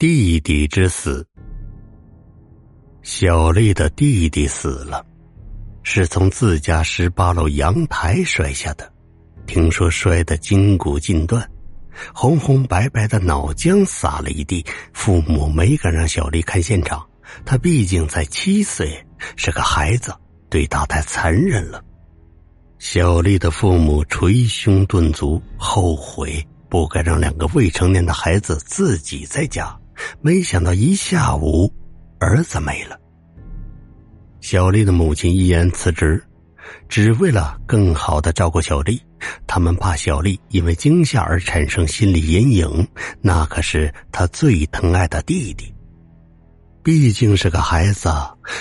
[0.00, 1.26] 弟弟之死，
[3.02, 5.04] 小丽的弟弟死了，
[5.82, 8.88] 是从自家十八楼阳台摔下的。
[9.44, 11.44] 听说摔得筋骨尽断，
[12.14, 14.64] 红红白白的脑浆洒了一地。
[14.92, 17.04] 父母没敢让小丽看现场，
[17.44, 19.04] 她毕竟才七岁，
[19.34, 20.14] 是个孩子，
[20.48, 21.82] 对她太残忍了。
[22.78, 29.76] 小丽的父母捶胸顿足，后悔不该让两个未成年的孩子自己在家。
[30.20, 31.72] 没想到一下午，
[32.18, 32.98] 儿子没了。
[34.40, 36.22] 小丽的母亲毅然辞职，
[36.88, 39.00] 只为了更好的照顾小丽。
[39.48, 42.86] 他们怕小丽因为惊吓而产生心理阴影，
[43.20, 45.74] 那可是他最疼爱的弟弟。
[46.84, 48.08] 毕竟是个孩子，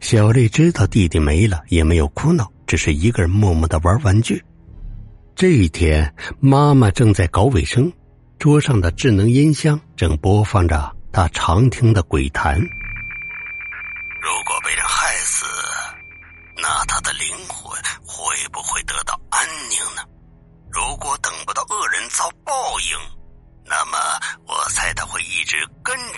[0.00, 4.42] 小丽知道弟弟没了，也没有哭闹，只是一个人默默的玩玩具。
[5.36, 7.92] 这一天，妈妈正在搞卫生，
[8.38, 10.96] 桌上的智能音箱正播放着。
[11.12, 12.58] 他常听的鬼谈。
[14.20, 15.46] 如果被人害死，
[16.56, 17.72] 那他的灵魂
[18.04, 20.02] 会不会得到安宁呢？
[20.70, 22.96] 如果等不到恶人遭报应，
[23.64, 23.98] 那么
[24.46, 26.17] 我猜他会一直跟着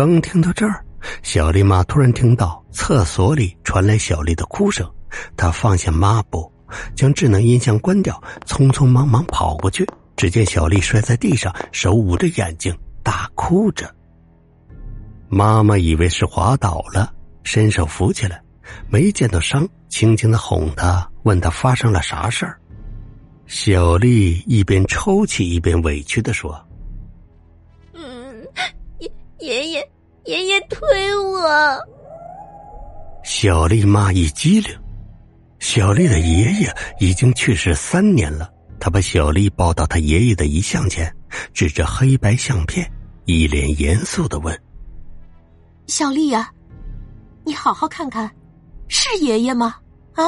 [0.00, 0.82] 刚听到这儿，
[1.22, 4.90] 小丽妈突然听到厕所里传来小丽的哭声。
[5.36, 6.50] 她放下抹布，
[6.94, 9.86] 将智能音箱关掉，匆匆忙忙跑过去。
[10.16, 13.94] 只见小丽摔在地上，手捂着眼睛，大哭着。
[15.28, 18.42] 妈妈以为是滑倒了，伸手扶起来，
[18.88, 22.58] 没见到伤，轻轻的哄她，问她发生了啥事儿。
[23.44, 26.58] 小丽一边抽泣一边委屈的说。
[29.40, 29.90] 爷爷，
[30.24, 30.78] 爷爷推
[31.16, 31.48] 我。
[33.24, 34.78] 小丽妈一激灵，
[35.58, 38.52] 小丽的爷爷已经去世三年了。
[38.78, 41.14] 他把小丽抱到他爷爷的遗像前，
[41.52, 42.90] 指着黑白相片，
[43.24, 44.58] 一脸严肃的问
[45.86, 46.50] ：“小丽呀，
[47.44, 48.30] 你好好看看，
[48.88, 49.76] 是爷爷吗？
[50.14, 50.24] 啊？”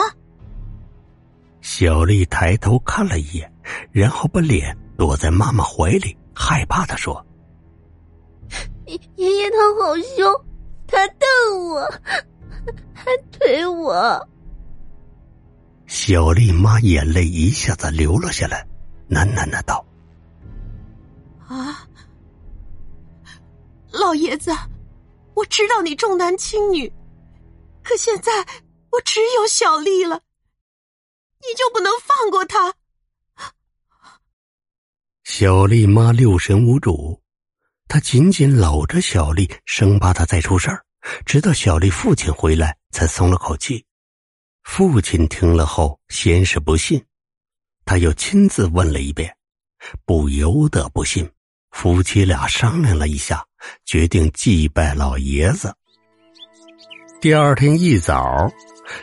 [1.63, 3.51] 小丽抬头看了一眼，
[3.91, 7.25] 然后把脸躲在妈妈怀里，害怕的说。
[8.87, 10.45] 爷爷他好凶，
[10.87, 11.81] 他瞪我，
[12.93, 14.29] 还推我。
[15.87, 18.67] 小丽妈眼泪一下子流了下来，
[19.11, 19.85] 喃喃的道
[21.47, 21.87] ：“啊，
[23.91, 24.51] 老爷子，
[25.35, 26.93] 我知道你重男轻女，
[27.83, 28.33] 可现在
[28.91, 30.21] 我只有小丽了，
[31.41, 32.75] 你就不能放过她？”
[35.25, 37.22] 小丽妈六神无主。
[37.93, 40.83] 他紧紧搂着小丽，生怕她再出事儿。
[41.27, 43.85] 直到小丽父亲回来，才松了口气。
[44.63, 47.05] 父亲听了后，先是不信，
[47.85, 49.37] 他又亲自问了一遍，
[50.07, 51.31] 不由得不信。
[51.71, 53.45] 夫妻俩商量了一下，
[53.85, 55.71] 决定祭拜老爷子。
[57.21, 58.51] 第二天一早，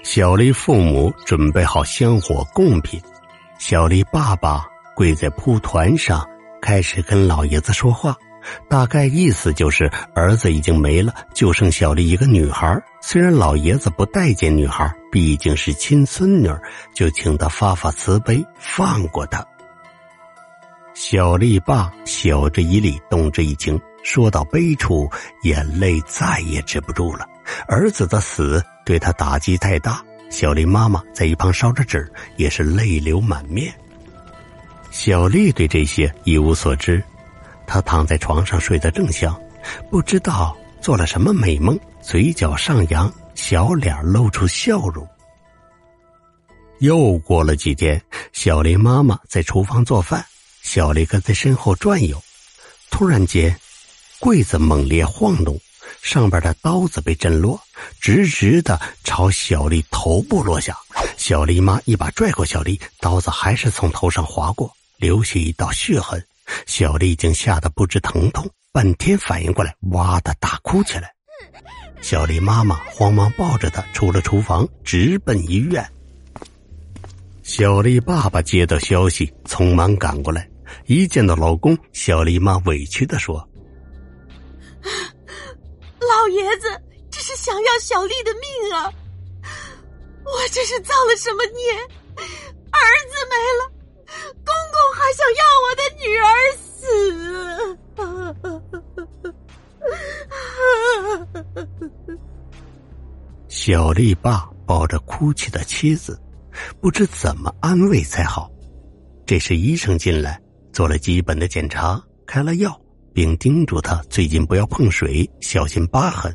[0.02, 3.00] 小丽父母准备好香火贡品，
[3.60, 6.28] 小丽爸爸跪在蒲团上，
[6.60, 8.18] 开始跟老爷子说话。
[8.68, 12.82] 大概意思就是，儿子已经没了，就剩小丽一个女孩。
[13.02, 16.50] 虽然老爷子不待见女孩，毕竟是亲孙女，
[16.94, 19.46] 就请他发发慈悲，放过她。
[20.94, 25.10] 小丽爸晓之以理，动之以情，说到悲处，
[25.44, 27.26] 眼泪再也止不住了。
[27.68, 33.74] 儿子的死对他打击太大，小丽妈妈在一旁烧着纸，也是泪流满面。
[34.92, 37.02] 小丽对这些一无所知。
[37.70, 39.40] 他躺在床上睡得正香，
[39.92, 45.08] 不知道做了什么美梦，嘴角上扬，小脸露出笑容。
[46.80, 48.02] 又过了几天，
[48.34, 50.26] 小丽妈妈在厨房做饭，
[50.64, 52.20] 小丽跟在身后转悠。
[52.90, 53.56] 突然间，
[54.20, 55.56] 柜子猛烈晃动，
[56.02, 57.62] 上边的刀子被震落，
[58.02, 60.76] 直直的朝小丽头部落下。
[61.18, 66.26] 小丽妈一把拽过小丽，刀子还是从头上划过，留下一道血痕。
[66.66, 71.14] 小丽已经吓得不知疼痛，半天反应过来，哇的大哭起来。
[72.02, 75.86] 小丽妈妈慌忙抱着她出了厨房，直奔医院。
[77.44, 80.50] 小丽爸爸接到消息，匆忙赶过来，
[80.86, 83.38] 一见到老公，小丽妈委屈的说
[84.84, 88.94] ：“老爷子这是想要小丽的命啊！
[90.24, 91.74] 我这是造了什么孽？
[92.72, 92.80] 儿
[93.10, 93.74] 子没了。”
[95.14, 96.68] 想要我的女儿死。
[103.48, 106.20] 小丽爸抱着哭泣的妻子，
[106.80, 108.50] 不知怎么安慰才好。
[109.26, 110.42] 这时，医生进来
[110.72, 112.80] 做了基本的检查，开了药，
[113.14, 116.34] 并叮嘱他最近不要碰水，小心疤痕。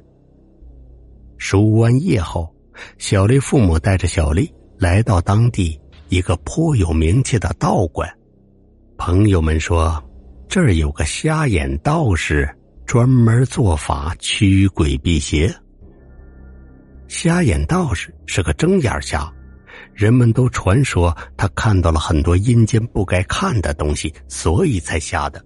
[1.38, 2.54] 输完液后，
[2.98, 8.08] 小丽父母带着小丽来到当地一个颇有名气的道馆。
[8.96, 10.02] 朋友们说，
[10.48, 12.48] 这儿有个瞎眼道士，
[12.86, 15.52] 专门做法驱鬼辟邪。
[17.08, 19.30] 瞎眼道士是个睁眼瞎，
[19.92, 25.44] 人们都传说他看到了很多阴间不该看的东西，所以才瞎的。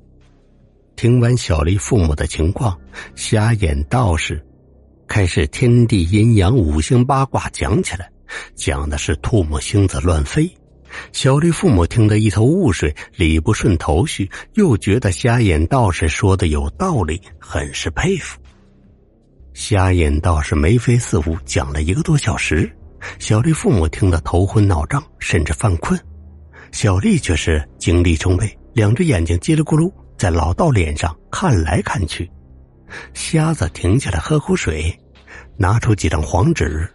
[0.95, 2.79] 听完小丽父母的情况，
[3.15, 4.45] 瞎眼道士
[5.07, 8.11] 开始天地阴阳、五行八卦讲起来，
[8.55, 10.51] 讲的是唾沫星子乱飞。
[11.13, 18.39] 小丽父母听得一头雾水，理不顺头绪，又觉得瞎眼道士说的有道理，很是佩服。
[19.55, 22.71] 瞎眼道士眉飞色舞，讲了一个多小时。
[23.19, 25.99] 小丽父母听得头昏脑胀，甚至犯困。
[26.73, 32.31] 小丽却是精力充沛，两只眼睛叽里咕噜在老道脸上看来看去。
[33.15, 34.97] 瞎子停下来喝口水，
[35.57, 36.89] 拿出几张黄纸，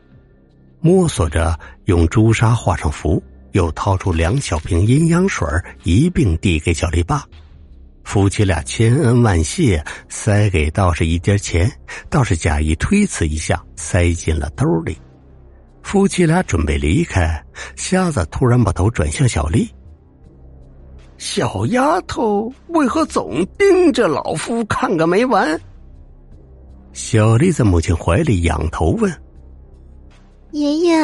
[0.82, 3.24] 摸索着用朱砂画上符，
[3.54, 5.48] 又掏出两小瓶阴阳水
[5.84, 7.26] 一并递给小丽爸。
[8.04, 11.72] 夫妻俩千恩万谢，塞给道士一点钱，
[12.10, 14.98] 道士假意推辞一下，塞进了兜里。
[15.82, 17.42] 夫妻俩准备离开，
[17.76, 19.70] 瞎子突然把头转向小丽
[21.18, 25.60] ：“小丫头，为何总盯着老夫看个没完？”
[26.92, 29.12] 小丽在母亲怀里仰头问
[30.52, 30.96] ：“爷爷，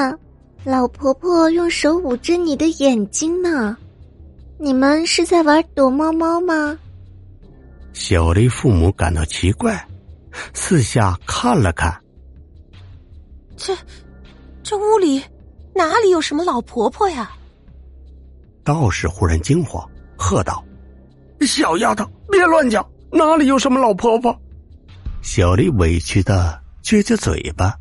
[0.63, 3.75] 老婆婆用手捂着你的眼睛呢，
[4.57, 6.77] 你们是在玩躲猫猫吗？”
[7.93, 9.87] 小丽父母感到奇怪，
[10.53, 11.99] 四下看了看。
[13.57, 13.75] 这，
[14.63, 15.23] 这屋里
[15.73, 17.31] 哪里有什么老婆婆呀？
[18.63, 20.63] 道士忽然惊慌，喝道
[21.41, 24.37] ：“小丫头，别乱讲，哪里有什么老婆婆？”
[25.21, 27.75] 小丽委屈的撅撅嘴巴：“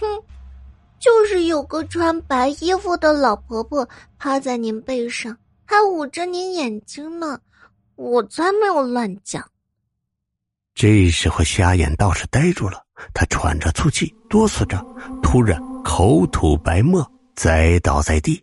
[0.00, 0.06] 哼，
[1.04, 3.86] 就是有个穿白衣服的老婆婆
[4.18, 5.36] 趴在您背上，
[5.66, 7.38] 还捂着您眼睛呢。”
[7.94, 9.46] 我才没有乱讲。
[10.74, 14.82] 这时候，瞎眼道士呆住了，他喘着粗气，哆嗦着，
[15.22, 17.06] 突然口吐白沫，
[17.36, 18.42] 栽倒在地。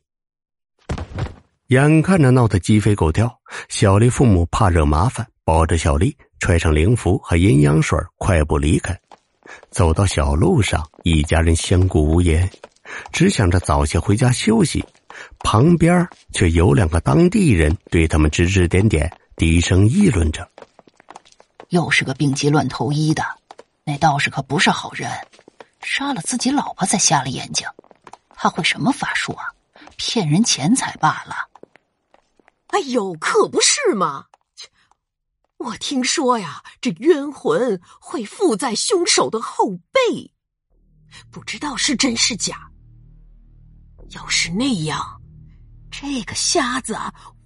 [1.69, 3.36] 眼看着闹得鸡飞狗跳，
[3.69, 9.02] 小丽父母怕惹麻烦，抱着小丽，揣上灵符和阴阳水，快步离开。
[9.69, 12.50] 走到小路上，一家人相顾无言，
[13.12, 14.83] 只想着早些回家休息。
[15.39, 19.12] 旁边却有两个当地人对他们指指点点。
[19.38, 20.48] 低声议论着，
[21.69, 23.24] 又是个病急乱投医的，
[23.83, 25.09] 那道士可不是好人，
[25.81, 27.68] 杀了自己老婆才瞎了眼睛，
[28.36, 29.45] 他会什么法术啊？
[29.95, 31.36] 骗人钱财罢了。
[32.68, 34.25] 哎呦，可不是嘛！
[35.63, 40.34] 我听说呀，这冤魂会附在凶手的后背，
[41.30, 42.69] 不知道是真是假。
[44.10, 45.00] 要是那样，
[45.90, 46.98] 这个瞎子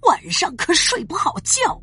[0.02, 1.80] 晚上可睡不好觉。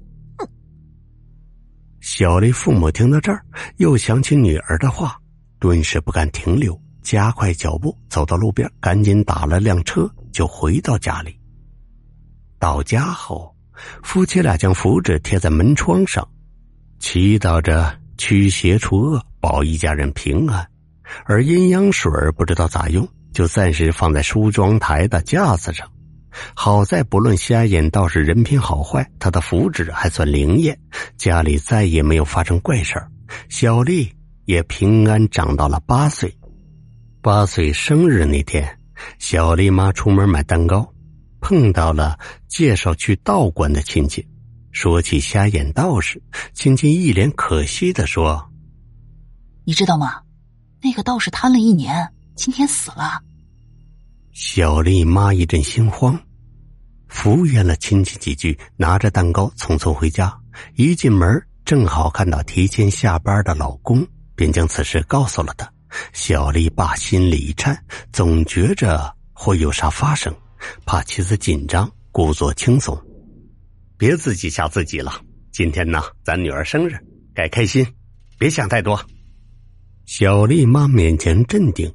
[2.02, 3.46] 小丽父母听到这儿，
[3.78, 5.18] 又想起女儿的话，
[5.60, 11.40] 顿时不敢停留，加快脚步走到路边，赶紧打了辆车，就回到家里。
[12.60, 13.53] 到家后，
[14.02, 16.28] 夫妻俩将符纸贴在门窗上，
[17.00, 20.66] 祈祷着驱邪除恶，保一家人平安。
[21.26, 25.88] 而阴阳水不知道咋用，就暂时放在梳妆台的架子上。
[26.56, 30.80] 好在不论瞎眼道士人品好坏，他的符纸还算灵验，
[31.18, 33.02] 家里再也没有发生怪事
[33.50, 34.12] 小丽
[34.46, 36.36] 也平安长到了八岁。
[37.22, 38.80] 八岁生日那天，
[39.20, 40.93] 小丽妈出门买蛋糕，
[41.44, 44.26] 碰到了介绍去道观的亲戚。
[44.72, 46.20] 说起瞎眼道士，
[46.54, 48.50] 亲戚一脸可惜的说
[49.66, 50.22] ：“你知道吗？
[50.82, 53.22] 那个道士瘫了一年，今天死了。”
[54.32, 56.20] 小丽妈一阵心慌，
[57.08, 60.36] 敷衍了亲戚几句，拿着蛋糕匆匆回家。
[60.76, 65.72] 一进门，正好看到提前下班的老公，便将此事告诉了他。
[66.14, 67.78] 小丽爸心里一颤，
[68.12, 70.34] 总觉着会有啥发生，
[70.86, 73.00] 怕妻子紧张，故作轻松
[73.98, 75.22] ：“别自己吓自己了。
[75.52, 76.98] 今天呢，咱女儿生日，
[77.34, 77.86] 该开心，
[78.38, 79.00] 别想太多。”
[80.06, 81.94] 小丽妈勉强镇定。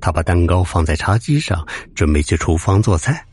[0.00, 3.24] 她把蛋糕放在茶几上，准备去厨房做菜，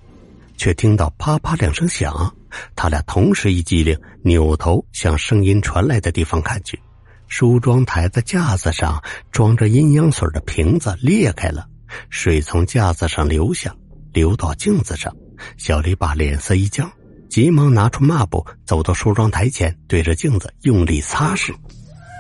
[0.55, 2.35] 却听到啪啪两声响。
[2.75, 6.79] 他俩同时一激灵，扭头向声音传来的地方看去，
[7.27, 11.67] 梳妆台的架子上装着阴阳水的瓶子裂开了，
[12.09, 13.75] 水从架子上流下，
[14.13, 15.15] 流到镜子上。
[15.57, 16.91] 小丽把脸色一僵，
[17.29, 21.53] 急忙拿出抹布，走到梳妆台前，对着镜子用力擦拭。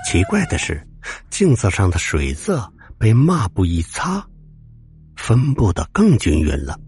[0.07, 0.85] 奇怪的是，
[1.29, 2.61] 镜子上的水渍
[2.97, 4.25] 被抹布一擦，
[5.15, 6.79] 分布的更均匀了。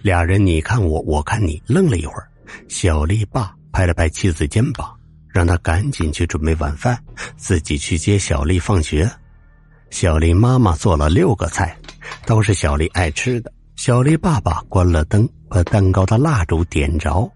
[0.00, 2.28] 俩人你看我，我看你，愣了一会儿。
[2.68, 4.96] 小丽爸拍了拍妻子肩膀。
[5.32, 7.02] 让他赶紧去准备晚饭，
[7.38, 9.10] 自己去接小丽放学。
[9.88, 11.74] 小丽妈妈做了六个菜，
[12.26, 13.50] 都是小丽爱吃的。
[13.84, 17.28] 小丽爸爸关了灯，把蛋糕的蜡烛点着，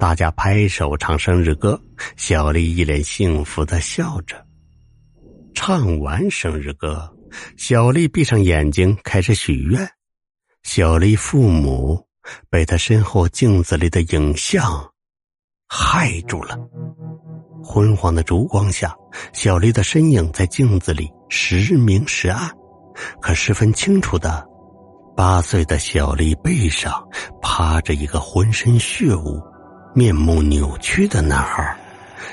[0.00, 1.80] 大家拍手唱生日歌。
[2.16, 4.44] 小丽一脸幸福的笑着。
[5.54, 7.08] 唱完生日歌，
[7.56, 9.88] 小丽闭上眼睛开始许愿。
[10.64, 12.04] 小丽父母
[12.50, 14.84] 被她身后镜子里的影像
[15.68, 16.58] 害住了。
[17.62, 18.92] 昏黄的烛光下，
[19.32, 22.50] 小丽的身影在镜子里时明时暗，
[23.20, 24.44] 可十分清楚的，
[25.14, 27.06] 八岁的小丽背上
[27.40, 29.42] 趴着一个浑身血污、
[29.94, 31.76] 面目扭曲的男孩。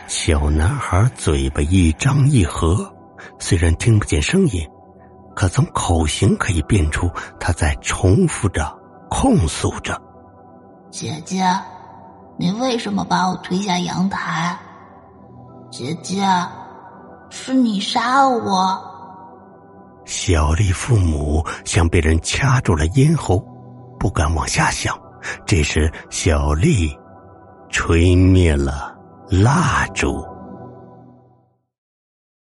[0.08, 2.92] 小男孩嘴巴一张一合，
[3.38, 4.68] 虽然听不见声音，
[5.36, 7.10] 可从口型可以辨出
[7.40, 8.74] 他在重复着、
[9.10, 10.00] 控诉着
[10.90, 11.44] ：“姐姐，
[12.38, 14.58] 你为什么把我推下阳台？”
[15.70, 16.26] 姐姐，
[17.30, 18.89] 是你杀了我！
[20.30, 23.44] 小丽父母像被人掐住了咽喉，
[24.00, 24.96] 不敢往下想。
[25.44, 26.96] 这时，小丽
[27.72, 28.96] 吹灭了
[29.28, 30.24] 蜡烛。